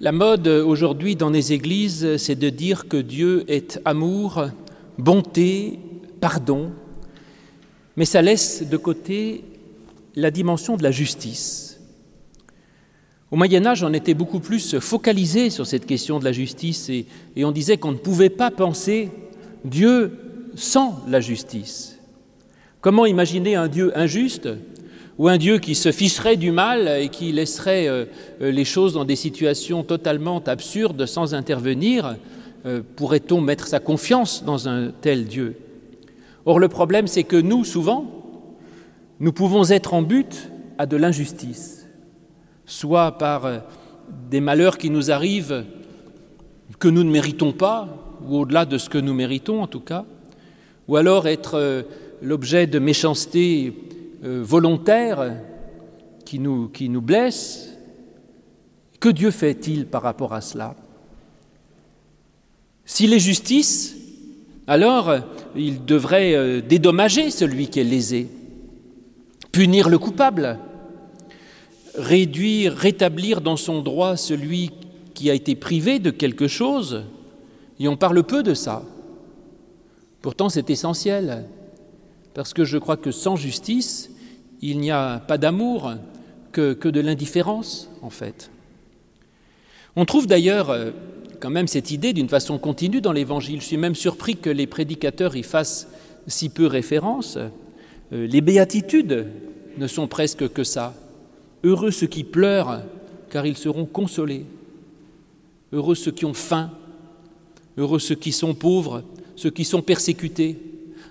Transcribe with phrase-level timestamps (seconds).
[0.00, 4.46] La mode aujourd'hui dans les églises, c'est de dire que Dieu est amour,
[4.96, 5.80] bonté,
[6.20, 6.70] pardon,
[7.96, 9.42] mais ça laisse de côté
[10.14, 11.80] la dimension de la justice.
[13.32, 17.06] Au Moyen Âge, on était beaucoup plus focalisé sur cette question de la justice et,
[17.44, 19.10] on disait qu'on ne pouvait pas penser
[19.64, 20.12] Dieu
[20.54, 21.98] sans la justice.
[22.80, 24.48] Comment imaginer un Dieu injuste
[25.18, 28.04] ou un Dieu qui se ficherait du mal et qui laisserait euh,
[28.40, 32.16] euh, les choses dans des situations totalement absurdes sans intervenir,
[32.64, 35.58] euh, pourrait-on mettre sa confiance dans un tel Dieu?
[36.46, 38.06] Or le problème, c'est que nous, souvent,
[39.18, 41.88] nous pouvons être en but à de l'injustice,
[42.64, 43.62] soit par
[44.30, 45.64] des malheurs qui nous arrivent
[46.78, 47.88] que nous ne méritons pas,
[48.24, 50.04] ou au-delà de ce que nous méritons en tout cas,
[50.86, 51.84] ou alors être
[52.22, 53.74] l'objet de méchanceté
[54.22, 55.32] volontaire
[56.28, 57.74] qui nous, blesse.
[59.00, 60.76] Que Dieu fait-il par rapport à cela?
[62.84, 63.96] S'il est justice,
[64.66, 65.14] alors
[65.56, 68.28] il devrait euh, dédommager celui qui est lésé,
[69.52, 70.58] punir le coupable,
[71.94, 74.70] réduire, rétablir dans son droit celui
[75.14, 77.04] qui a été privé de quelque chose,
[77.80, 78.82] et on parle peu de ça.
[80.20, 81.44] Pourtant, c'est essentiel
[82.38, 84.12] parce que je crois que sans justice,
[84.62, 85.94] il n'y a pas d'amour
[86.52, 88.52] que, de l'indifférence, en fait.
[89.96, 90.92] On trouve d'ailleurs euh,
[91.40, 93.60] quand même cette idée d'une façon continue dans l'Évangile.
[93.60, 95.88] Je suis même surpris que les prédicateurs y fassent
[96.28, 97.38] si peu référence.
[97.38, 99.26] Euh, les béatitudes
[99.76, 100.94] ne sont presque que ça.
[101.64, 102.82] Heureux ceux qui pleurent,
[103.30, 104.46] car ils seront consolés.
[105.72, 106.70] Heureux ceux qui ont faim.
[107.76, 109.02] Heureux ceux qui sont pauvres,
[109.34, 110.67] ceux qui sont persécutés.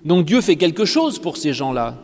[0.07, 1.95] Donc Dieu fait quelque chose pour ces gens-là.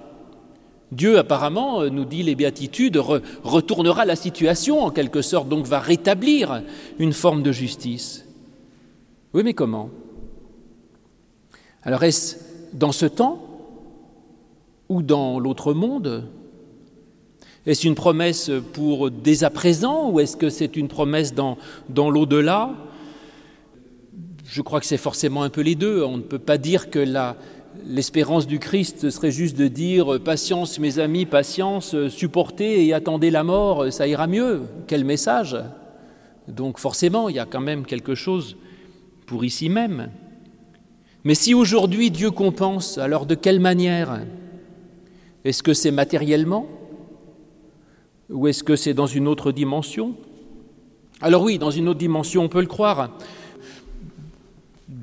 [0.91, 5.79] Dieu, apparemment, euh, nous dit les béatitudes, retournera la situation en quelque sorte, donc va
[5.79, 6.63] rétablir
[6.99, 8.25] une forme de justice.
[9.33, 9.89] Oui, mais comment?
[11.81, 12.35] Alors est-ce
[12.73, 13.41] dans ce temps
[14.89, 16.25] ou dans l'autre monde?
[17.65, 21.57] Est-ce une promesse pour dès à présent ou est-ce que c'est une promesse dans,
[21.87, 22.71] dans l'au-delà?
[24.43, 26.03] Je crois que c'est forcément un peu les deux.
[26.03, 27.37] On ne peut pas dire que la,
[27.85, 33.43] L'espérance du Christ serait juste de dire patience mes amis, patience, supportez et attendez la
[33.43, 34.61] mort, ça ira mieux.
[34.87, 35.57] Quel message
[36.47, 38.55] Donc forcément, il y a quand même quelque chose
[39.25, 40.11] pour ici même.
[41.25, 44.21] Mais si aujourd'hui Dieu compense, alors de quelle manière?
[45.43, 46.67] Est-ce que c'est matériellement?
[48.29, 50.15] Ou est-ce que c'est dans une autre dimension?
[51.21, 53.17] Alors oui, dans une autre dimension, on peut le croire.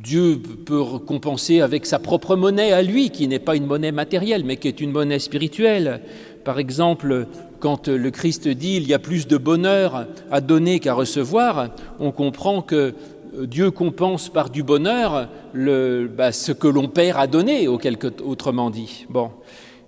[0.03, 4.45] Dieu peut compenser avec sa propre monnaie à lui, qui n'est pas une monnaie matérielle,
[4.45, 6.01] mais qui est une monnaie spirituelle.
[6.45, 7.27] Par exemple,
[7.59, 12.13] quand le Christ dit il y a plus de bonheur à donner qu'à recevoir, on
[12.13, 12.95] comprend que
[13.43, 19.07] Dieu compense par du bonheur bah, ce que l'on perd à donner, autrement dit.
[19.09, 19.31] Bon.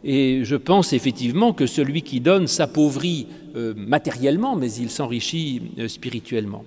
[0.04, 5.86] Et je pense effectivement que celui qui donne s'appauvrit euh, matériellement, mais il s'enrichit euh,
[5.86, 6.64] spirituellement.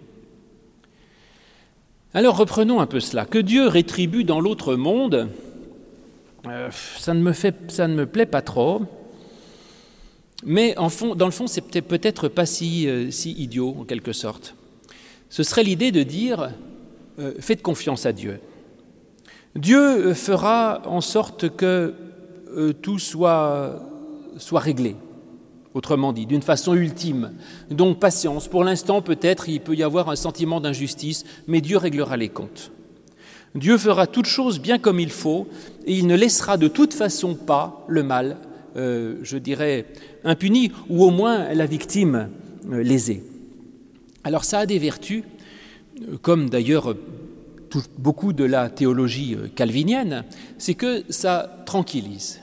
[2.16, 3.26] Alors reprenons un peu cela.
[3.26, 5.28] Que Dieu rétribue dans l'autre monde,
[6.48, 8.84] euh, ça, ne me fait, ça ne me plaît pas trop.
[10.46, 14.56] Mais dans le fond, c'est peut-être pas si, euh, si, idiot, en quelque sorte.
[15.30, 16.54] Ce serait l'idée de dire
[17.20, 18.40] euh, faites confiance à Dieu.
[19.58, 21.94] Dieu fera en sorte que
[22.82, 23.82] tout soit
[24.54, 24.96] réglé
[25.76, 27.34] autrement dit, d'une façon ultime.
[27.70, 28.48] Donc patience.
[28.48, 32.72] Pour l'instant, peut-être, il peut y avoir un sentiment d'injustice, mais Dieu réglera les comptes.
[33.54, 35.48] Dieu fera toute chose bien comme il faut,
[35.86, 38.38] et il ne laissera de toute façon pas le mal,
[38.78, 39.86] euh, je dirais,
[40.24, 42.30] impuni, ou au moins la victime
[42.72, 43.24] euh, lésée.
[44.24, 45.24] Alors ça a des vertus,
[46.02, 46.96] euh, comme d'ailleurs
[47.98, 50.24] beaucoup de la théologie calvinienne,
[50.58, 52.40] c'est que ça tranquillise.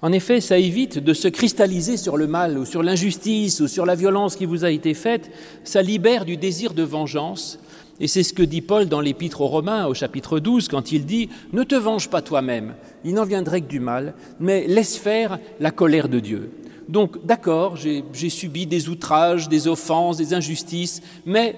[0.00, 3.84] En effet, ça évite de se cristalliser sur le mal ou sur l'injustice ou sur
[3.84, 5.30] la violence qui vous a été faite,
[5.64, 7.58] ça libère du désir de vengeance.
[7.98, 11.04] Et c'est ce que dit Paul dans l'Épître aux Romains au chapitre 12 quand il
[11.04, 12.74] dit⁇ Ne te venge pas toi-même,
[13.04, 16.52] il n'en viendrait que du mal, mais laisse faire la colère de Dieu.⁇
[16.92, 21.56] Donc d'accord, j'ai subi des outrages, des offenses, des injustices, mais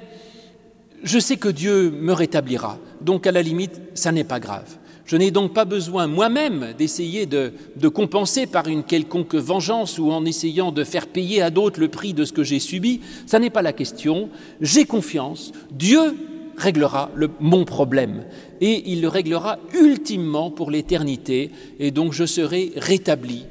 [1.02, 2.78] je sais que Dieu me rétablira.
[3.02, 4.78] Donc à la limite, ça n'est pas grave.
[5.04, 7.52] Je n'ai donc pas besoin moi-même d'essayer de,
[7.88, 12.14] compenser par une quelconque vengeance ou en essayant de faire payer à d'autres le prix
[12.14, 13.00] de ce que j'ai subi.
[13.26, 14.28] Ça n'est pas la question.
[14.60, 15.52] J'ai confiance.
[15.72, 16.16] Dieu
[16.56, 17.10] réglera
[17.40, 18.24] mon problème
[18.60, 23.46] et il le réglera ultimement pour l'éternité et donc je serai rétabli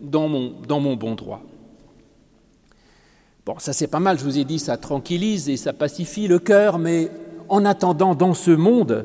[0.00, 1.42] dans mon, dans mon bon droit.
[3.44, 6.38] Bon, ça c'est pas mal, je vous ai dit, ça tranquillise et ça pacifie le
[6.38, 7.10] cœur, mais
[7.50, 9.04] en attendant, dans ce monde,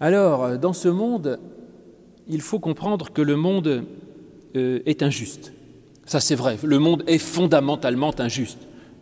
[0.00, 1.38] alors, dans ce monde,
[2.28, 3.84] il faut comprendre que le monde
[4.56, 5.52] euh, est injuste.
[6.06, 8.58] Ça c'est vrai, le monde est fondamentalement injuste.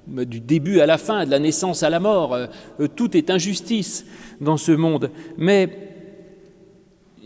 [0.07, 2.47] Du début à la fin, de la naissance à la mort, euh,
[2.95, 4.05] tout est injustice
[4.41, 5.11] dans ce monde.
[5.39, 5.69] Mais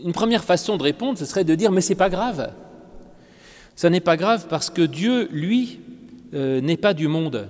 [0.03, 2.53] une première façon de répondre, ce serait de dire mais c'est pas grave.
[3.75, 5.79] Ça n'est pas grave parce que Dieu, lui,
[6.33, 7.47] euh, n'est pas du monde.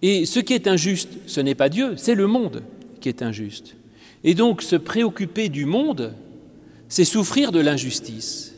[0.00, 2.62] Et ce qui est injuste, ce n'est pas Dieu, c'est le monde
[3.00, 3.74] qui est injuste.
[4.24, 6.12] Et donc se préoccuper du monde,
[6.88, 8.54] c'est souffrir de l'injustice.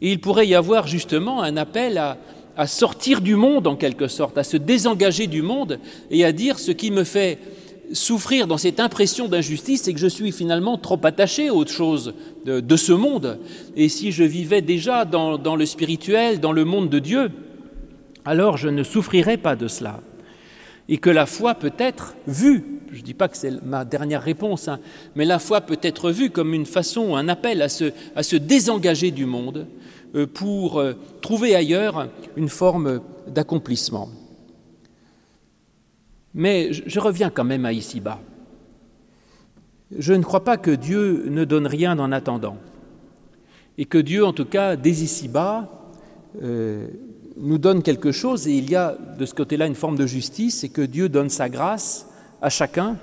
[0.00, 2.18] Et il pourrait y avoir justement un appel à,
[2.66, 5.78] sortir du monde en quelque sorte, à se désengager du monde
[6.10, 7.38] et à dire ce qui me fait
[7.92, 12.14] souffrir dans cette impression d'injustice, c'est que je suis finalement trop attaché à autre chose
[12.44, 13.38] de, ce monde.
[13.76, 17.30] Et si je vivais déjà dans, le spirituel, dans le monde de Dieu,
[18.24, 20.00] alors je ne souffrirais pas de cela.
[20.88, 24.22] Et que la foi peut être vue, je ne dis pas que c'est ma dernière
[24.22, 24.80] réponse, hein,
[25.14, 29.24] mais la foi peut être vue comme une façon, un appel à se, désengager du
[29.24, 29.66] monde
[30.14, 34.08] euh, pour euh, trouver ailleurs une forme d'accomplissement.
[36.34, 38.20] Mais je reviens quand même à ici-bas.
[39.96, 42.56] Je ne crois pas que Dieu ne donne rien en attendant.
[43.76, 45.68] Et que Dieu, en tout cas, dès ici-bas,
[46.42, 46.88] euh,
[47.36, 48.48] nous donne quelque chose.
[48.48, 51.28] Et il y a de ce côté-là une forme de justice, c'est que Dieu donne
[51.28, 52.08] sa grâce
[52.40, 52.96] à chacun,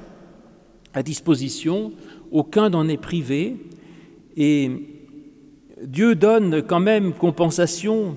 [0.93, 1.91] à disposition.
[2.31, 3.57] Aucun n'en est privé.
[4.37, 4.71] Et
[5.83, 8.15] Dieu donne quand même compensation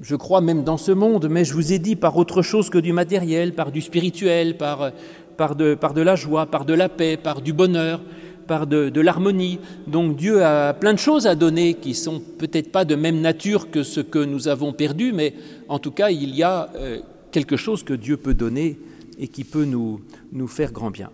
[0.00, 2.78] je crois même dans ce monde, mais je vous ai dit par autre chose que
[2.78, 4.92] du matériel, par du spirituel, par,
[5.36, 8.00] par, de, par de la joie, par de la paix, par du bonheur,
[8.48, 9.60] par de, l'harmonie.
[9.86, 13.70] Donc Dieu a plein de choses à donner qui sont peut-être pas de même nature
[13.70, 15.34] que ce que nous avons perdu, mais
[15.68, 16.98] en tout cas il y a euh,
[17.30, 18.78] quelque chose que Dieu peut donner
[19.20, 20.00] et qui peut nous,
[20.48, 21.10] faire grand bien.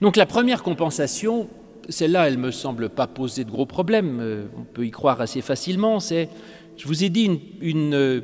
[0.00, 1.48] Donc la première compensation,
[1.88, 5.20] celle-là, elle ne me semble pas poser de gros problèmes, euh, on peut y croire
[5.20, 6.28] assez facilement, c'est
[6.76, 7.30] je vous ai dit
[7.62, 8.20] euh,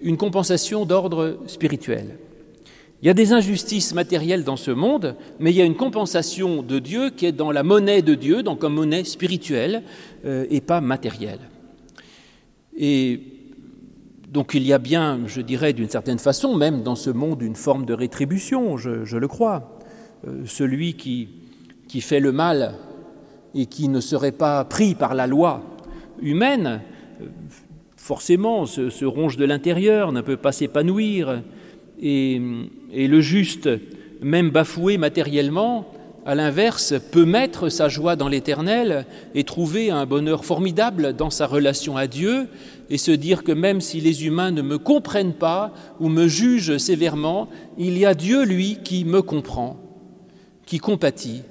[0.00, 2.18] une, compensation d'ordre spirituel.
[3.02, 6.62] Il y a des injustices matérielles dans ce monde, mais il y a une compensation
[6.62, 9.82] de Dieu qui est dans la monnaie de Dieu, donc comme monnaie spirituelle
[10.26, 11.40] euh, et pas matérielle.
[12.76, 13.20] Et
[14.28, 17.56] donc il y a bien, je dirais d'une certaine façon, même dans ce monde, une
[17.56, 19.78] forme de rétribution, je, le crois.
[20.26, 21.28] Euh, celui qui,
[21.88, 22.74] qui fait le mal
[23.54, 25.62] et qui ne serait pas pris par la loi
[26.20, 26.82] humaine
[27.96, 31.42] forcément se, ronge de l'intérieur, ne peut pas s'épanouir,
[32.00, 32.40] et,
[32.92, 33.68] le juste,
[34.22, 35.86] même bafoué matériellement,
[36.26, 41.46] à l'inverse, peut mettre sa joie dans l'Éternel et trouver un bonheur formidable dans sa
[41.46, 42.46] relation à Dieu
[42.90, 46.76] et se dire que même si les humains ne me comprennent pas ou me jugent
[46.76, 47.48] sévèrement,
[47.78, 49.78] il y a Dieu, lui, qui me comprend,
[50.66, 51.42] qui compatit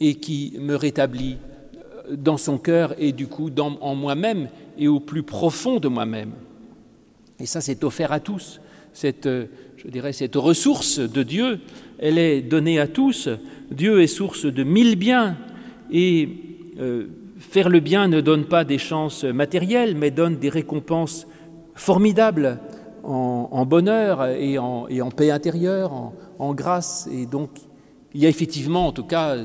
[0.00, 1.36] et qui me rétablit
[2.10, 4.48] dans son cœur et du coup en moi-même
[4.78, 6.32] et au plus profond de moi-même.
[7.38, 8.60] Et ça, c'est offert à tous.
[8.92, 9.46] Cette, euh,
[9.76, 11.60] je dirais, cette ressource de Dieu,
[11.98, 13.28] elle est donnée à tous.
[13.70, 15.36] Dieu est source de mille biens
[15.90, 16.28] et
[16.78, 17.06] euh,
[17.38, 21.26] faire le bien ne donne pas des chances matérielles, mais donne des récompenses
[21.74, 22.58] formidables
[23.02, 27.08] en, bonheur et en, paix intérieure, en, grâce.
[27.10, 27.50] Et donc,
[28.12, 29.36] il y a effectivement, en tout cas,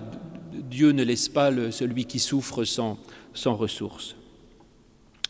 [0.69, 2.97] Dieu ne laisse pas celui qui souffre sans,
[3.33, 4.15] sans ressources.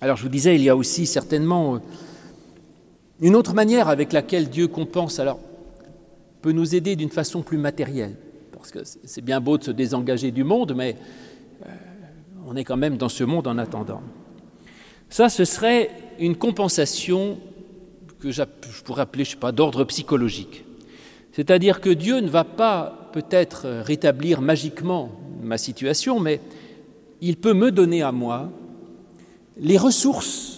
[0.01, 1.79] Alors je vous disais, il y a aussi certainement euh,
[3.21, 5.39] une autre manière avec laquelle Dieu compense, alors
[6.41, 8.15] peut nous aider d'une façon plus matérielle,
[8.51, 10.95] parce que c'est bien beau de se désengager du monde, mais
[11.65, 11.69] euh,
[12.45, 14.01] on est quand même dans ce monde en attendant.
[15.09, 17.39] Ça, ce serait une compensation
[18.19, 18.43] que je
[18.83, 20.65] pourrais appeler, je sais pas, d'ordre psychologique.
[21.31, 26.39] C'est-à-dire que Dieu ne va pas peut-être rétablir magiquement ma situation, mais
[27.21, 28.51] il peut me donner à moi
[29.57, 30.54] les ressources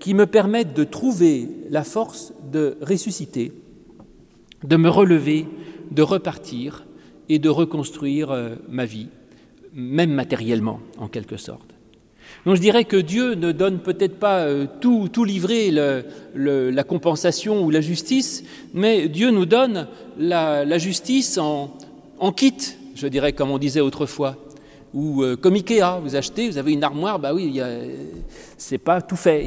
[0.00, 3.52] qui me permettent de trouver la force de ressusciter,
[4.64, 5.46] de me relever,
[5.90, 6.86] de repartir
[7.28, 9.08] et de reconstruire euh, ma vie,
[9.72, 11.74] même matériellement en quelque sorte.
[12.44, 17.64] Donc je dirais que Dieu ne donne peut-être pas euh, tout, tout livrer la compensation
[17.64, 18.44] ou la justice,
[18.74, 21.76] mais Dieu nous donne la, justice en,
[22.18, 22.54] en kit,
[22.94, 24.36] je dirais comme on disait autrefois
[24.94, 27.60] ou euh, comme Ikea, vous achetez, vous avez une armoire, bah oui,
[28.56, 29.44] c'est pas tout fait,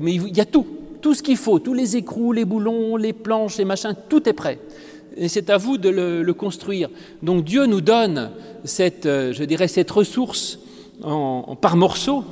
[0.00, 0.66] mais il y a tout,
[1.00, 4.32] tout ce qu'il faut, tous les écrous, les boulons, les planches, les machins, tout est
[4.32, 4.58] prêt.
[5.16, 6.90] Et c'est à vous de le, construire.
[7.22, 8.30] Donc Dieu nous donne
[8.64, 10.58] cette, euh, je dirais, cette ressource
[11.60, 12.24] par morceaux,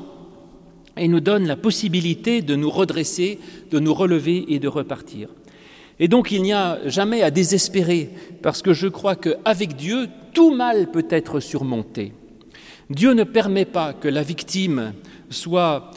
[0.96, 3.38] et nous donne la possibilité de nous redresser,
[3.70, 5.28] de nous relever et de repartir.
[5.98, 8.10] Et donc il n'y a jamais à désespérer,
[8.42, 12.12] parce que je crois qu'avec Dieu, tout mal peut être surmonté.
[12.90, 14.92] Dieu ne permet pas que la victime
[15.30, 15.90] soit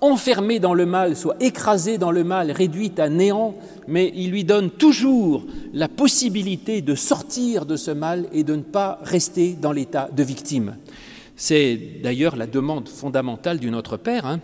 [0.00, 3.54] enfermée dans le mal, soit écrasée dans le mal, réduite à néant,
[3.86, 8.62] mais il lui donne toujours la possibilité de sortir de ce mal et de ne
[8.62, 10.76] pas rester dans l'état de victime.
[11.36, 14.26] C'est d'ailleurs la demande fondamentale du Notre Père.
[14.26, 14.40] Hein.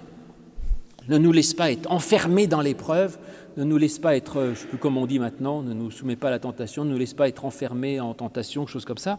[1.09, 3.19] Ne nous laisse pas être enfermés dans l'épreuve,
[3.57, 6.29] ne nous laisse pas être, je plus comment on dit maintenant, ne nous soumets pas
[6.29, 9.19] à la tentation, ne nous laisse pas être enfermés en tentation, quelque chose comme ça.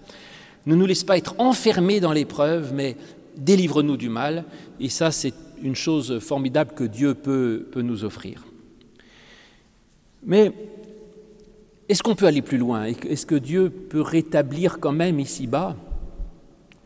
[0.67, 2.97] Ne nous laisse pas être enfermés dans l'épreuve, mais
[3.37, 4.43] délivre-nous du mal.
[4.81, 5.33] Et ça, c'est
[5.63, 8.45] une chose formidable que Dieu peut, nous offrir.
[10.25, 10.51] Mais
[11.87, 12.83] est-ce qu'on peut aller plus loin?
[12.83, 15.77] Est-ce que Dieu peut rétablir quand même ici-bas,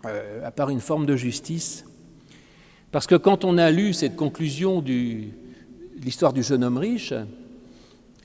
[0.05, 1.83] euh, à part une forme de justice?
[2.91, 5.23] Parce que quand on a lu cette conclusion de
[6.03, 7.15] l'histoire du jeune homme riche,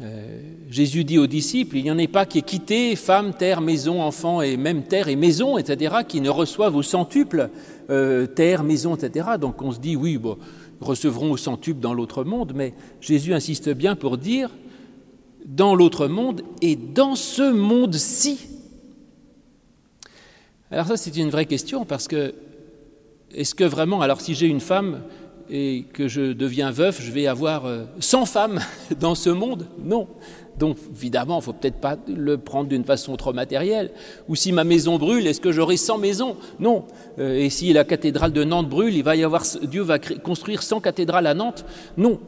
[0.02, 3.62] euh, Jésus dit aux disciples, il n'y en a pas qui ait quitté femme, terre,
[3.62, 7.48] maison, enfant et même terre et maison, etc., qui ne reçoivent au centuple
[7.88, 9.30] euh, terre, maison, etc.
[9.40, 10.20] Donc on se dit, oui,
[10.80, 14.50] recevront au centuple dans l'autre monde, mais Jésus insiste bien pour dire,
[15.46, 18.40] dans l'autre monde et dans ce monde-ci.
[20.70, 22.34] Alors ça, c'est une vraie question, parce que
[23.32, 25.02] est-ce que vraiment, alors si j'ai une femme,
[25.50, 27.64] et que je deviens veuf, je vais avoir
[28.00, 28.60] 100 euh, femmes
[29.00, 29.66] dans ce monde?
[29.82, 30.08] Non.
[30.58, 33.90] Donc évidemment, il faut peut-être pas le prendre d'une façon trop matérielle.
[34.28, 36.36] Ou si ma maison brûle, est-ce que j'aurai 100 maisons?
[36.58, 36.84] Non.
[37.18, 40.62] Euh, et si la cathédrale de Nantes brûle, il va y avoir, Dieu va construire
[40.62, 41.64] 100 cathédrales à Nantes?
[41.96, 42.18] Non.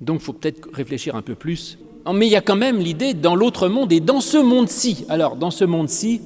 [0.00, 1.78] Donc il faut peut-être réfléchir un peu plus.
[2.12, 5.06] Mais il y a quand même l'idée dans l'autre monde et dans ce monde-ci.
[5.08, 6.20] Alors dans ce monde-ci,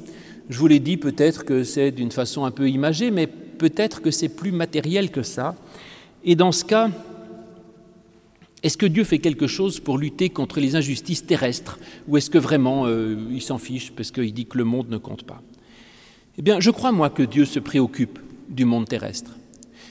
[0.49, 3.29] je vous l'ai dit peut-être que c'est d'une façon un peu imagée, mais
[3.59, 5.55] peut-être que c'est plus matériel que ça.
[6.25, 6.91] Et dans ce cas,
[8.63, 12.39] est-ce que Dieu fait quelque chose pour lutter contre les injustices terrestres Ou est-ce que
[12.39, 15.41] vraiment euh, il s'en fiche parce qu'il dit que le monde ne compte pas?
[16.39, 19.37] Eh bien, je crois, moi, que Dieu se préoccupe du monde terrestre.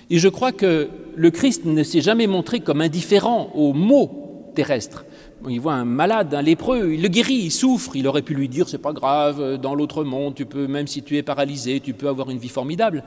[0.10, 5.06] Et je crois que le Christ ne s'est jamais montré comme indifférent aux maux terrestres.
[5.50, 7.96] Il voit un malade, un lépreux, il le guérit, il souffre.
[7.96, 11.04] Il aurait pu lui dire c'est pas grave, dans l'autre monde, tu peux, même si
[11.04, 13.04] tu es paralysé, tu peux avoir une vie formidable.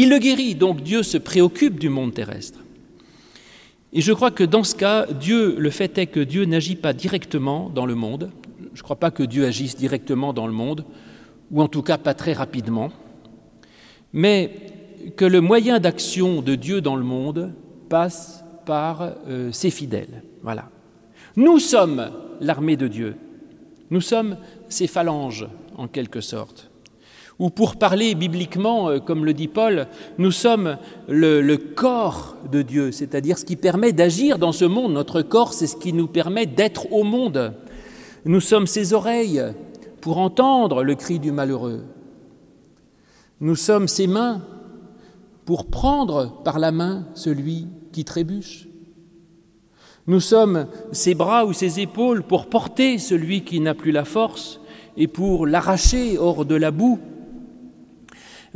[0.00, 2.60] Il le guérit, donc Dieu se préoccupe du monde terrestre.
[3.92, 6.92] Et je crois que dans ce cas, Dieu, le fait est que Dieu n'agit pas
[6.92, 8.30] directement dans le monde.
[8.74, 10.84] Je ne crois pas que Dieu agisse directement dans le monde,
[11.50, 12.92] ou en tout cas pas très rapidement,
[14.12, 14.54] mais
[15.16, 17.52] que le moyen d'action de Dieu dans le monde
[17.88, 20.22] passe par euh, ses fidèles.
[20.44, 20.70] Voilà.
[21.34, 22.08] Nous sommes
[22.40, 23.16] l'armée de Dieu.
[23.90, 24.36] Nous sommes
[24.68, 26.67] ses phalanges, en quelque sorte
[27.38, 29.86] ou pour parler bibliquement, euh, comme le dit Paul,
[30.18, 30.76] nous sommes
[31.08, 34.92] le, corps de Dieu, c'est-à-dire ce qui permet d'agir dans ce monde.
[34.92, 37.54] Notre corps, c'est ce qui nous permet d'être au monde.
[38.24, 39.42] Nous sommes ses oreilles
[40.00, 41.84] pour entendre le cri du malheureux.
[43.40, 44.42] Nous sommes ses mains
[45.44, 48.66] pour prendre par la main celui qui trébuche.
[50.08, 54.60] Nous sommes ses bras ou ses épaules pour porter celui qui n'a plus la force
[54.96, 56.98] et pour l'arracher hors de la boue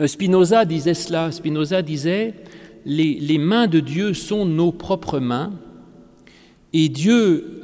[0.06, 2.34] Spinoza disait cela, Spinoza disait,
[2.84, 5.52] les, les mains de Dieu sont nos propres mains,
[6.72, 7.60] et Dieu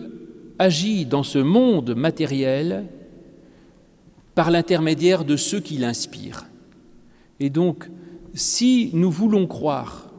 [0.59, 2.87] agit dans ce monde matériel
[4.35, 6.47] par l'intermédiaire de ceux qui l'inspirent.
[7.41, 7.89] Et donc,
[8.35, 10.11] si nous voulons croire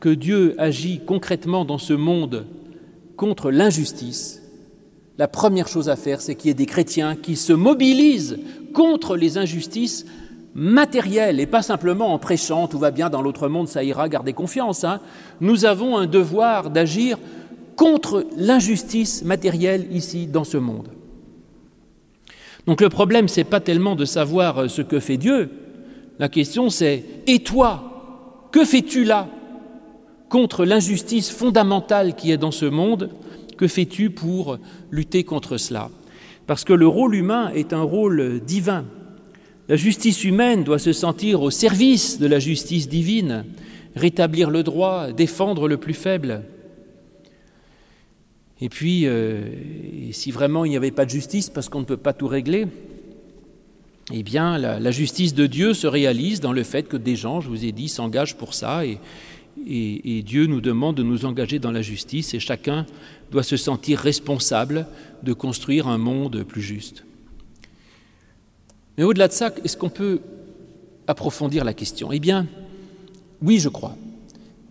[0.00, 2.46] que Dieu agit concrètement dans ce monde
[3.16, 4.42] contre l'injustice,
[5.18, 8.38] la première chose à faire, c'est qu'il y ait des chrétiens qui se mobilisent
[8.72, 10.06] contre les injustices
[10.58, 14.32] matériel et pas simplement en prêchant tout va bien dans l'autre monde, ça ira, gardez
[14.32, 14.82] confiance.
[14.82, 15.00] Hein.
[15.40, 17.16] Nous avons un devoir d'agir
[17.76, 20.88] contre l'injustice matérielle ici dans ce monde.
[22.66, 25.48] Donc le problème, c'est pas tellement de savoir euh, ce que fait Dieu.
[26.18, 29.28] La question, c'est et toi, que fais-tu là
[30.28, 33.10] contre l'injustice fondamentale qui est dans ce monde?
[33.56, 34.58] Que fais-tu pour
[34.90, 35.88] lutter contre cela?
[36.48, 38.84] Parce que le rôle humain est un rôle divin.
[39.68, 43.44] La justice humaine doit se sentir au service de la justice divine,
[43.94, 46.42] rétablir le droit, défendre le plus faible.
[48.62, 49.42] Et puis, euh,
[50.10, 52.66] si vraiment il n'y avait pas de justice, parce qu'on ne peut pas tout régler,
[54.10, 57.50] eh bien, la, justice de Dieu se réalise dans le fait que des gens, je
[57.50, 58.98] vous ai dit, s'engagent pour ça, et,
[59.66, 62.86] et Dieu nous demande de nous engager dans la justice, et chacun
[63.30, 64.86] doit se sentir responsable
[65.24, 67.04] de construire un monde plus juste.
[68.98, 70.18] Mais au-delà de ça, est-ce qu'on peut
[71.06, 72.10] approfondir la question?
[72.10, 72.48] Eh bien,
[73.40, 73.96] oui, je crois.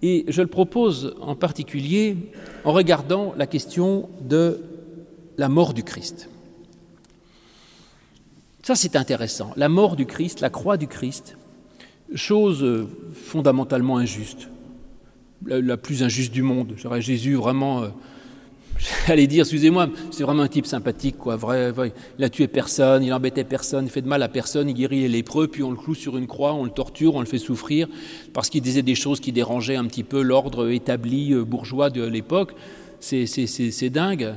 [0.02, 2.18] Et je le propose en particulier
[2.66, 4.60] en regardant la question de
[5.38, 6.30] la mort du Christ.
[8.64, 9.54] Ça, c'est intéressant.
[9.56, 11.38] La mort du Christ, la croix du Christ,
[12.14, 14.50] chose fondamentalement injuste,
[15.46, 16.74] la, plus injuste du monde.
[16.76, 17.88] J'aurais Jésus vraiment euh,
[19.08, 21.36] J'allais dire, excusez-moi, c'est vraiment un type sympathique, quoi.
[21.36, 21.74] Vrai,
[22.18, 25.02] il a tué personne, il embêtait personne, il fait de mal à personne, il guérit
[25.02, 27.38] les lépreux, puis on le cloue sur une croix, on le torture, on le fait
[27.38, 27.88] souffrir,
[28.34, 32.04] parce qu'il disait des choses qui dérangeaient un petit peu l'ordre établi euh, bourgeois de
[32.04, 32.54] l'époque.
[33.00, 34.34] C'est dingue.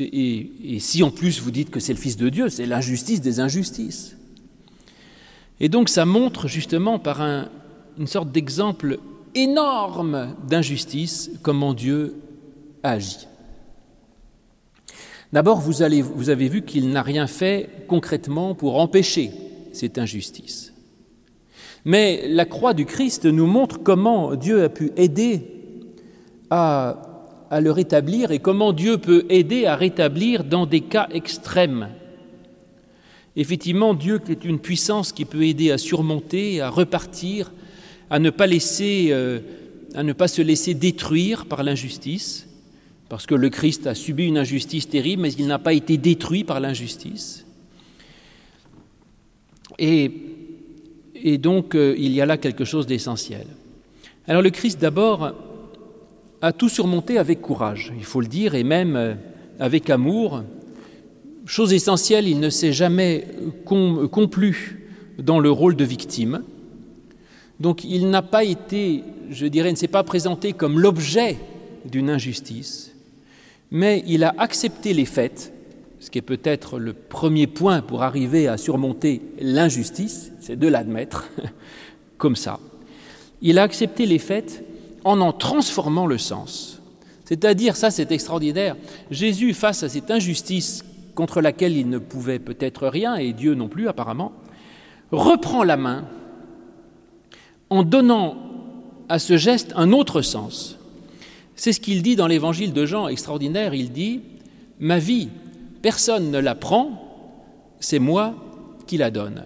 [0.00, 3.40] Et, si en plus vous dites que c'est le Fils de Dieu, c'est l'injustice des
[3.40, 4.16] injustices.
[5.60, 7.48] Et donc ça montre justement par un,
[7.98, 8.98] une sorte d'exemple
[9.34, 12.14] énorme d'injustice comment Dieu
[12.82, 13.26] agit.
[15.32, 19.30] D'abord, vous, avez vu qu'il n'a rien fait concrètement pour empêcher
[19.72, 20.72] cette injustice.
[21.84, 25.42] Mais la croix du Christ nous montre comment Dieu a pu aider
[26.50, 27.04] à,
[27.60, 31.88] le rétablir et comment Dieu peut aider à rétablir dans des cas extrêmes.
[33.36, 37.52] Effectivement, Dieu est une puissance qui peut aider à surmonter, à repartir,
[38.10, 39.40] à ne pas, euh,
[39.94, 42.47] à ne pas se laisser détruire par l'injustice,
[43.08, 46.44] parce que le Christ a subi une injustice terrible, mais il n'a pas été détruit
[46.44, 47.46] par l'injustice.
[49.78, 50.10] Et,
[51.38, 53.46] donc, euh, il y a là quelque chose d'essentiel.
[54.26, 55.32] Alors le Christ, d'abord,
[56.42, 59.14] a tout surmonté avec courage, il faut le dire, et même euh,
[59.58, 60.42] avec amour.
[61.46, 63.26] Chose essentielle, il ne s'est jamais
[63.64, 64.84] complu
[65.18, 66.42] dans le rôle de victime.
[67.58, 71.38] Donc il n'a pas été, je dirais, ne s'est pas présenté comme l'objet
[71.84, 72.87] d'une injustice,
[73.70, 75.52] mais il a accepté les faits,
[76.00, 81.28] ce qui est peut-être le premier point pour arriver à surmonter l'injustice, c'est de l'admettre
[82.18, 82.60] comme ça.
[83.42, 84.64] Il a accepté les faits
[85.04, 86.80] en en transformant le sens.
[87.24, 88.76] C'est-à-dire, ça c'est extraordinaire,
[89.10, 93.68] Jésus, face à cette injustice contre laquelle il ne pouvait peut-être rien, et Dieu non
[93.68, 94.32] plus apparemment,
[95.10, 96.04] reprend la main
[97.70, 98.36] en donnant
[99.08, 100.77] à ce geste un autre sens.
[101.58, 103.74] C'est ce qu'il dit dans l'évangile de Jean, extraordinaire.
[103.74, 104.20] Il dit
[104.78, 105.28] Ma vie,
[105.82, 107.02] personne ne la prend,
[107.80, 108.36] c'est moi
[108.86, 109.44] qui la donne.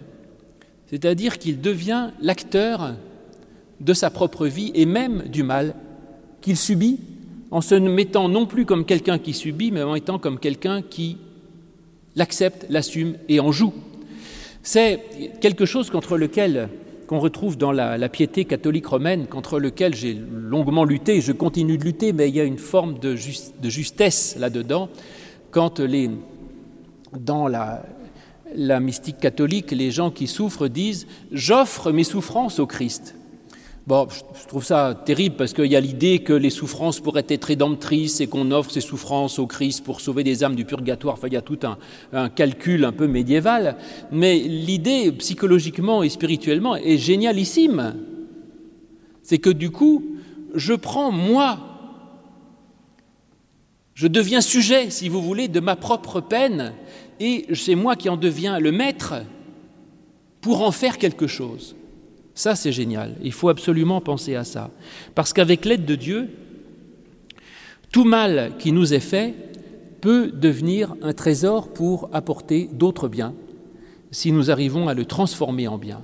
[0.90, 2.96] C'est-à-dire qu'il devient l'acteur
[3.80, 5.74] de sa propre vie et même du mal
[6.42, 7.00] qu'il subit,
[7.50, 11.16] en se mettant non plus comme quelqu'un qui subit, mais en étant comme quelqu'un qui
[12.14, 13.72] l'accepte, l'assume et en joue.
[14.62, 15.00] C'est
[15.40, 16.68] quelque chose contre lequel
[17.12, 21.84] qu'on retrouve dans la, piété catholique romaine, contre lequel j'ai longuement lutté, je continue de
[21.84, 24.88] lutter, mais il y a une forme de, justesse là-dedans,
[25.50, 25.82] quand
[27.14, 33.14] dans la mystique catholique, les gens qui souffrent disent⁇ J'offre mes souffrances au Christ⁇
[33.84, 37.46] Bon, je trouve ça terrible parce qu'il y a l'idée que les souffrances pourraient être
[37.46, 41.14] rédemptrices et qu'on offre ces souffrances au Christ pour sauver des âmes du purgatoire.
[41.14, 41.78] Enfin, il y a tout un,
[42.12, 43.76] un calcul un peu médiéval.
[44.12, 47.96] Mais l'idée, psychologiquement et spirituellement, est génialissime.
[49.24, 50.04] C'est que du coup,
[50.54, 51.58] je prends moi,
[53.94, 56.72] je deviens sujet, si vous voulez, de ma propre peine
[57.18, 59.14] et c'est moi qui en deviens le maître
[60.40, 61.76] pour en faire quelque chose.
[62.34, 63.16] Ça, c'est génial.
[63.22, 64.70] Il faut absolument penser à ça.
[65.14, 66.30] Parce qu'avec l'aide de Dieu,
[67.90, 69.34] tout mal qui nous est fait
[70.00, 73.34] peut devenir un trésor pour apporter d'autres biens,
[74.10, 76.00] si nous arrivons à le transformer en bien.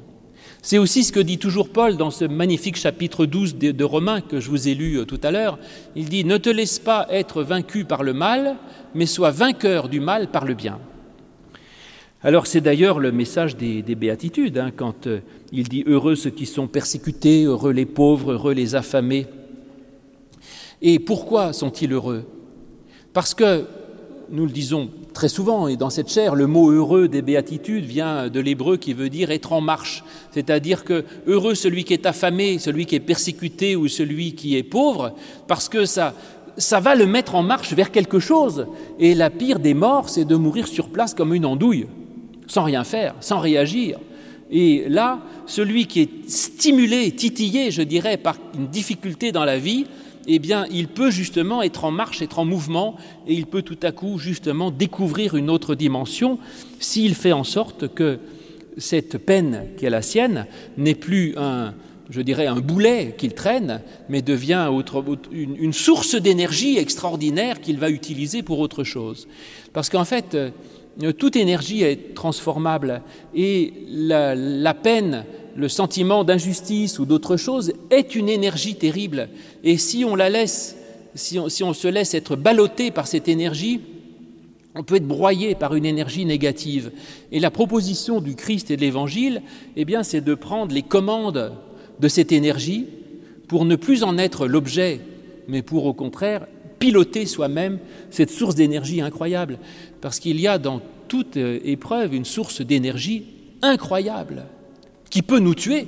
[0.63, 4.41] C'est aussi ce que dit toujours Paul dans ce magnifique chapitre 12 de, Romains que
[4.41, 5.59] je vous ai lu euh, tout à l'heure.
[5.95, 8.57] Il dit, Ne te laisse pas être vaincu par le mal,
[8.95, 10.79] mais sois vainqueur du mal par le bien.
[12.25, 15.21] Alors c'est d'ailleurs le message des, béatitudes, hein, quand euh,
[15.53, 19.29] il dit Heureux ceux qui sont persécutés, heureux les pauvres, heureux les affamés.
[20.83, 22.25] Et pourquoi sont-ils heureux?
[23.13, 23.67] Parce que,
[24.31, 28.29] nous le disons très souvent, et dans cette chair, le mot heureux des béatitudes vient
[28.29, 30.03] de l'hébreu qui veut dire être en marche,
[30.33, 34.65] c'est-à-dire que heureux celui qui est affamé, celui qui est persécuté ou celui qui est
[34.65, 35.15] pauvre,
[35.47, 36.15] parce que ça,
[36.57, 38.67] ça va le mettre en marche vers quelque chose.
[38.99, 41.87] Et la pire des morts, c'est de mourir sur place comme une andouille
[42.49, 43.99] sans rien faire, sans réagir.
[44.51, 49.85] Et là, celui qui est stimulé, titillé, je dirais, par une difficulté dans la vie,
[50.27, 53.79] eh bien, il peut justement être en marche, être en mouvement, et il peut tout
[53.83, 56.39] à coup justement découvrir une autre dimension
[56.81, 58.19] s'il fait en sorte que
[58.77, 61.75] cette peine qui est la sienne n'est plus un,
[62.11, 64.71] je dirais, un boulet qu'il traîne, mais devient
[65.33, 69.29] une, source d'énergie extraordinaire qu'il va utiliser pour autre chose.
[69.73, 70.37] Parce qu'en fait,
[71.17, 73.03] toute énergie est transformable
[73.35, 75.25] et la, peine,
[75.57, 79.29] le sentiment d'injustice ou d'autre chose est une énergie terrible.
[79.63, 80.77] Et si on la laisse,
[81.15, 83.81] se laisse être ballotté par cette énergie,
[84.75, 86.91] on peut être broyé par une énergie négative.
[87.33, 89.43] Et la proposition du Christ et de l'Évangile,
[89.77, 91.53] eh bien, c'est de prendre les commandes
[92.01, 92.87] de cette énergie
[93.49, 95.01] pour ne plus en être l'objet,
[95.49, 96.47] mais pour au contraire
[96.79, 97.79] piloter soi-même
[98.11, 99.59] cette source d'énergie incroyable.
[100.01, 103.25] Parce qu'il y a dans toute euh, épreuve une source d'énergie
[103.63, 104.45] incroyable
[105.11, 105.87] qui peut nous tuer.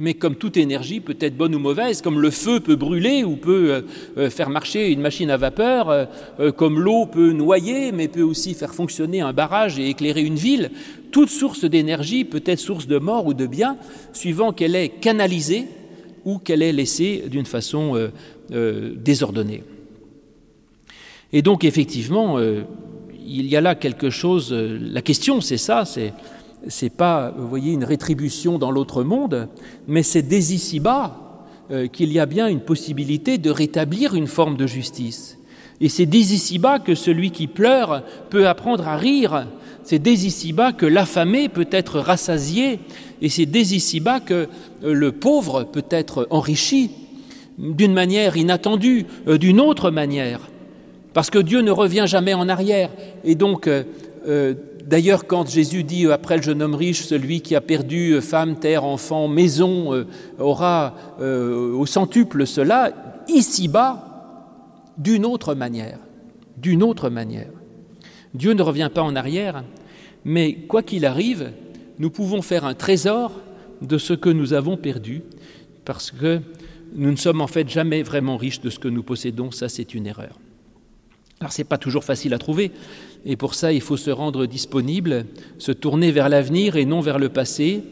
[0.00, 3.36] Mais comme toute énergie peut être bonne ou mauvaise, comme le feu peut brûler ou
[3.36, 3.82] peut euh,
[4.18, 6.08] euh, faire marcher une machine à vapeur,
[6.56, 10.72] comme l'eau peut noyer, mais peut aussi faire fonctionner un barrage et éclairer une ville,
[11.12, 13.76] toute source d'énergie peut être source de mort ou de bien,
[14.12, 15.66] suivant qu'elle est canalisée
[16.24, 18.10] ou qu'elle est laissée d'une façon
[18.50, 19.62] désordonnée.
[21.34, 22.62] Et donc effectivement, euh,
[23.26, 26.14] il y a là quelque chose, euh, la question c'est ça, c'est
[26.68, 29.48] c'est pas, vous voyez, une rétribution dans l'autre monde,
[29.86, 34.56] mais c'est dès ici-bas euh, qu'il y a bien une possibilité de rétablir une forme
[34.56, 35.36] de justice.
[35.82, 39.46] Et c'est dès ici-bas que celui qui pleure peut apprendre à rire.
[39.82, 42.78] C'est dès ici-bas que l'affamé peut être rassasié.
[43.20, 44.48] Et c'est dès ici-bas que
[44.82, 46.92] le pauvre peut être enrichi
[47.58, 50.40] d'une manière inattendue, d'une autre manière.
[51.14, 52.90] Parce que Dieu ne revient jamais en arrière.
[53.22, 53.84] Et donc, euh,
[54.26, 58.56] euh, d'ailleurs, quand Jésus dit après le jeune homme riche, celui qui a perdu femme,
[58.56, 60.06] terre, enfant, maison, euh,
[60.38, 62.92] aura au centuple cela,
[63.28, 64.10] ici-bas,
[64.98, 65.98] d'une autre manière.
[66.58, 67.50] D'une autre manière.
[68.34, 69.62] Dieu ne revient pas en arrière,
[70.24, 71.52] mais quoi qu'il arrive,
[72.00, 73.30] nous pouvons faire un trésor
[73.82, 75.22] de ce que nous avons perdu,
[75.84, 76.40] parce que
[76.96, 79.94] nous ne sommes en fait jamais vraiment riches de ce que nous possédons, ça c'est
[79.94, 80.38] une erreur.
[81.40, 82.70] Alors ce n'est pas toujours facile à trouver,
[83.24, 85.26] et pour ça il faut se rendre disponible,
[85.58, 87.82] se tourner vers l'avenir et non vers le passé,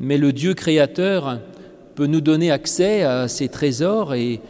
[0.00, 1.40] mais le Dieu créateur
[1.94, 4.40] peut nous donner accès à ces trésors et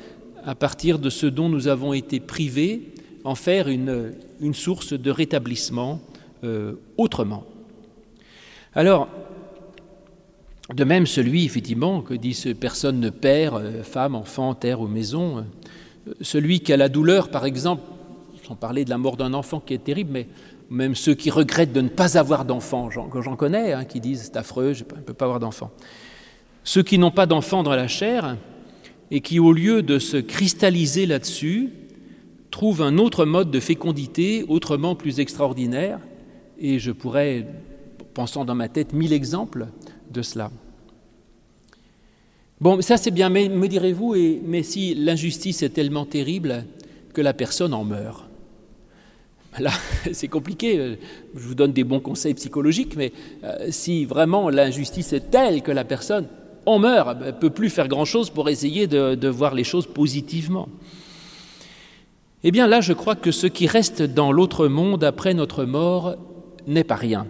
[0.44, 2.92] à partir de ce dont nous avons été privés,
[3.24, 4.14] en faire une,
[4.52, 6.00] source de rétablissement
[6.44, 7.44] euh, autrement.
[8.74, 9.08] Alors,
[10.74, 15.38] de même, celui, effectivement, que dit personne ne perd, euh, femme, enfant, terre ou maison,
[15.38, 17.82] euh, celui qui a la douleur, par exemple,
[18.48, 20.26] sans parler de la mort d'un enfant qui est terrible, mais
[20.70, 24.22] même ceux qui regrettent de ne pas avoir d'enfant, que j'en connais, hein, qui disent
[24.24, 25.70] c'est affreux, je ne peux pas avoir d'enfant.
[26.64, 28.38] Ceux qui n'ont pas d'enfant dans la chair
[29.10, 31.70] et qui, au lieu de se cristalliser là-dessus,
[32.50, 36.00] trouvent un autre mode de fécondité autrement plus extraordinaire,
[36.58, 37.46] et je pourrais,
[38.14, 39.66] pensant dans ma tête, mille exemples
[40.10, 40.50] de cela.
[42.62, 46.64] Bon, ça c'est bien, mais me direz-vous, mais si l'injustice est tellement terrible
[47.12, 48.27] que la personne en meurt?
[49.58, 49.70] Là,
[50.12, 50.98] c'est compliqué.
[51.34, 53.12] Je vous donne des bons conseils psychologiques, mais
[53.44, 56.26] euh, si vraiment l'injustice est telle que la personne
[56.66, 60.68] en meurt, ne peut plus faire grand-chose pour essayer de, voir les choses positivement.
[62.44, 66.16] Eh bien là, je crois que ce qui reste dans l'autre monde après notre mort
[66.66, 67.26] n'est pas rien.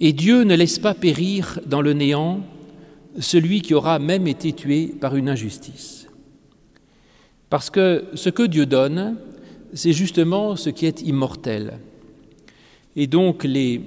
[0.00, 2.40] Et Dieu ne laisse pas périr dans le néant
[3.18, 6.08] celui qui aura même été tué par une injustice.
[7.50, 9.16] Parce que ce que Dieu donne,
[9.74, 11.78] c'est justement ce qui est immortel.
[12.96, 13.80] Et donc les,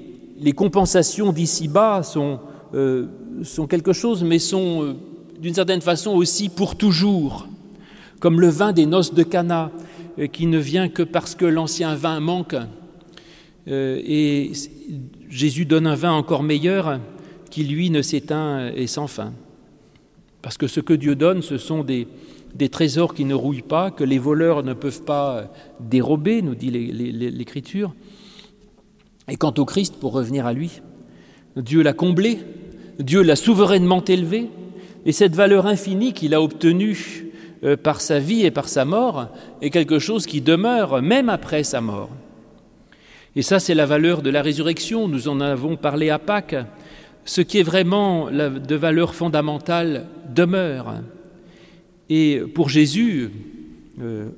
[0.55, 2.39] compensations d'ici-bas sont,
[2.73, 3.07] euh,
[3.43, 4.93] sont, quelque chose, mais sont euh,
[5.39, 7.47] d'une certaine façon aussi pour toujours,
[8.19, 9.71] comme le vin des noces de Cana,
[10.19, 12.55] euh, qui ne vient que parce que l'ancien vin manque.
[13.67, 14.51] et
[15.29, 16.99] Jésus donne un vin encore meilleur
[17.49, 19.31] qui, lui, ne s'éteint et sans fin.
[20.41, 22.07] Parce que ce que Dieu donne, ce sont des,
[22.55, 25.45] des trésors qui ne rouillent pas, que les voleurs ne peuvent pas
[25.79, 27.93] dérober, nous dit l'Écriture.
[29.29, 30.81] Et quant au Christ, pour revenir à lui,
[31.55, 32.39] Dieu l'a comblé,
[32.99, 34.49] Dieu l'a souverainement élevé,
[35.05, 37.31] et cette valeur infinie qu'il a obtenue
[37.63, 39.27] euh, par sa vie et par sa mort
[39.61, 42.09] est quelque chose qui demeure même après sa mort.
[43.35, 46.55] Et ça, c'est la valeur de la résurrection, nous en avons parlé à Pâques.
[47.25, 50.95] Ce qui est vraiment de valeur fondamentale demeure.
[52.09, 53.29] Et pour Jésus,
[54.01, 54.29] euh,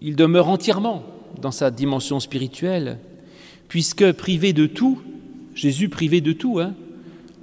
[0.00, 1.04] il demeure entièrement
[1.40, 2.98] dans sa dimension spirituelle,
[3.68, 5.00] puisque privé de tout,
[5.54, 6.74] Jésus privé de tout, hein,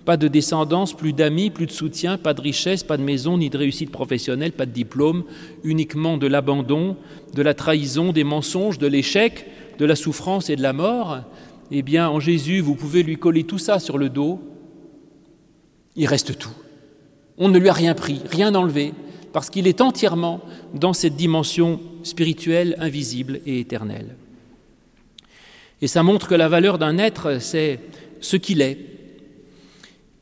[0.06, 3.50] pas de descendance, plus d'amis, plus de soutien, pas de richesse, pas de maison, ni
[3.50, 5.24] de réussite professionnelle, pas de diplôme,
[5.64, 6.98] uniquement de l'abandon,
[7.34, 9.46] de la trahison, des mensonges, de l'échec,
[9.78, 11.20] de la souffrance et de la mort,
[11.72, 14.40] eh bien en Jésus, vous pouvez lui coller tout ça sur le dos,
[15.96, 16.56] il reste tout.
[17.38, 18.94] On ne lui a rien pris, rien enlevé,
[19.32, 20.42] parce qu'il est entièrement
[20.74, 24.16] dans cette dimension spirituelle, invisible et éternelle.
[25.82, 27.80] Et ça montre que la valeur d'un être, c'est
[28.20, 28.78] ce qu'il est.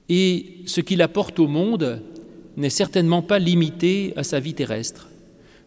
[0.10, 2.02] Et ce qu'il apporte au monde
[2.56, 5.10] n'est certainement pas limité à sa vie terrestre.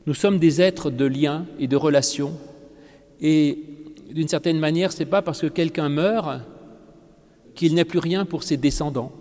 [0.06, 2.32] Nous sommes des êtres de liens et de relations.
[3.20, 3.58] Et
[4.12, 6.40] d'une certaine manière, ce n'est pas parce que quelqu'un meurt
[7.54, 9.12] qu'il n'est plus rien pour ses descendants.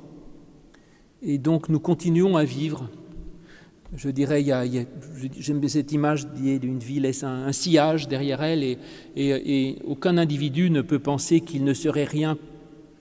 [1.22, 2.90] Et donc nous continuons à vivre.
[3.96, 4.46] Je dirais,
[5.40, 8.78] j'aime cette image d'une ville, laisse un, sillage derrière elle,
[9.16, 12.38] et, aucun individu ne peut penser qu'il ne serait rien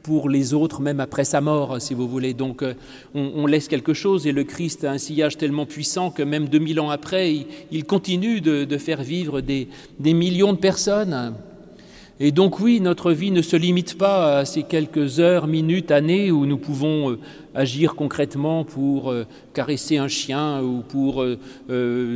[0.02, 2.32] pour les autres, même après sa mort, si vous voulez.
[2.32, 2.72] Donc euh,
[3.14, 6.80] on, laisse quelque chose, et le Christ a un sillage tellement puissant que même 2000
[6.80, 7.34] ans après,
[7.70, 9.68] il, continue de, faire vivre des
[10.00, 11.34] millions de personnes.
[12.20, 16.32] Et donc oui, notre vie ne se limite pas à ces quelques heures, minutes, années
[16.32, 17.18] où nous pouvons euh,
[17.54, 21.36] agir concrètement pour euh, caresser un chien ou pour euh,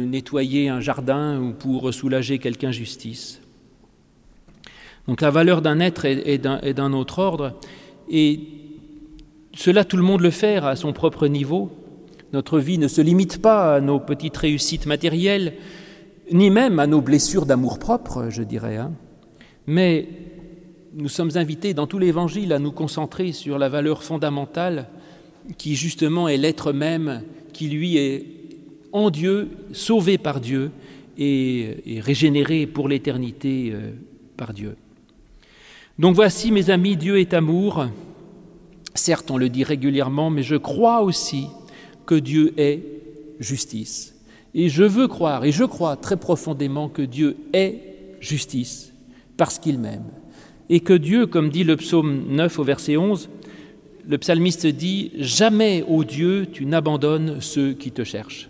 [0.05, 3.41] nettoyer un jardin ou pour soulager quelqu'un justice.
[5.07, 7.55] Donc la valeur d'un être est d'un autre ordre
[8.09, 8.41] et
[9.55, 11.71] cela tout le monde le fait à son propre niveau.
[12.33, 15.55] Notre vie ne se limite pas à nos petites réussites matérielles,
[16.33, 18.77] ni même à nos blessures d'amour-propre, je dirais.
[18.77, 18.93] Hein.
[19.67, 20.09] Mais
[20.95, 24.89] nous sommes invités dans tout l'Évangile à nous concentrer sur la valeur fondamentale
[25.57, 27.23] qui justement est l'être même,
[27.53, 28.27] qui lui est
[28.93, 30.71] en Dieu, sauvé par Dieu
[31.17, 33.93] et, régénéré pour l'éternité euh,
[34.37, 34.77] par Dieu.
[35.99, 37.87] Donc voici mes amis, Dieu est amour.
[38.95, 41.47] Certes, on le dit régulièrement, mais je crois aussi
[42.05, 42.83] que Dieu est
[43.41, 44.15] justice.
[44.55, 47.79] Et je veux croire, et je crois très profondément que Dieu est
[48.21, 48.92] justice
[49.43, 50.05] parce qu'il m'aime.
[50.71, 53.29] Et que Dieu, comme dit le psaume 9 au verset 11,
[54.07, 58.49] le psalmiste dit Jamais, ô Dieu, tu n'abandonnes ceux qui te cherchent.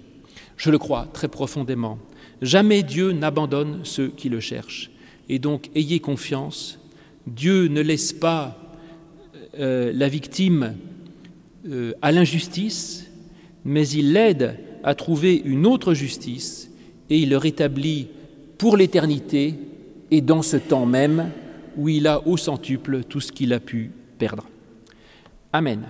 [0.58, 1.98] Je le crois très profondément.
[2.42, 4.90] Jamais Dieu n'abandonne ceux qui le cherchent.
[5.30, 6.78] Et donc, ayez confiance.
[7.26, 8.58] Dieu ne laisse pas
[9.58, 10.74] euh, la victime
[11.70, 13.06] euh, à l'injustice,
[13.64, 16.70] mais il l'aide à trouver une autre justice
[17.08, 18.08] et il le rétablit
[18.58, 19.54] pour l'éternité
[20.12, 21.30] et dans ce temps même
[21.76, 24.46] où il a au centuple tout ce qu'il a pu perdre.
[25.52, 25.86] Amen.